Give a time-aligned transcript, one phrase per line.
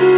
[0.00, 0.16] Ногти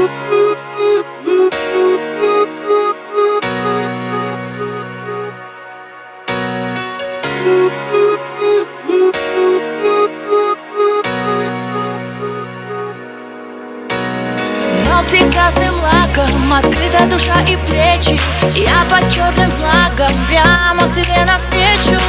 [15.33, 18.21] красным лаком, открыта душа и плечи.
[18.55, 22.01] Я под черным флагом, прямо к тебе навстречу.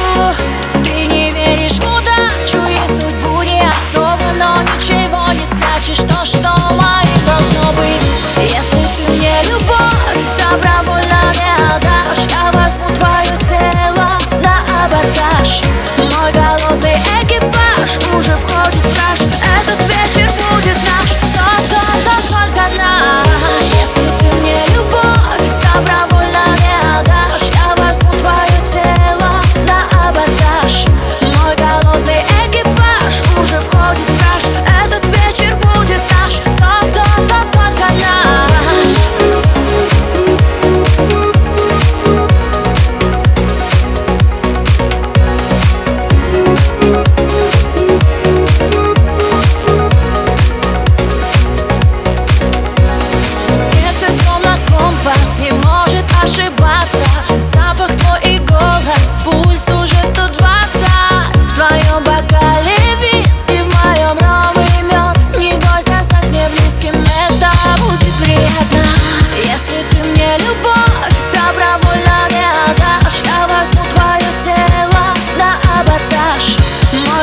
[15.76, 16.43] Oh my God.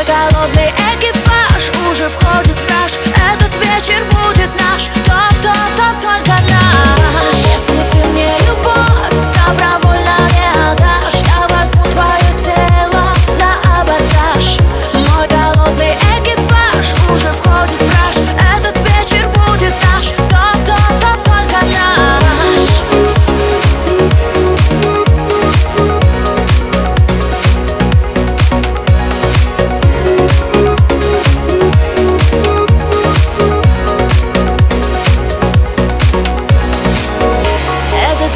[0.06, 2.94] голодный экипаж уже входит в раж
[3.34, 4.11] Этот вечер.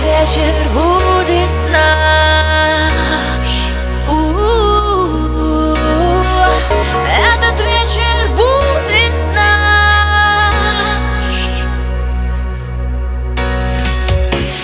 [0.05, 3.51] вечер будет наш.
[4.07, 4.11] О,
[7.07, 11.37] Этот вечер будет наш.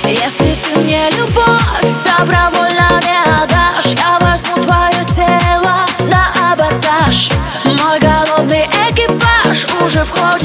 [0.06, 5.76] Если ты мне любовь добровольно не отдашь Я возьму твое тело
[6.12, 7.18] на абордаж.
[7.66, 10.41] Мой голодный экипаж уже входит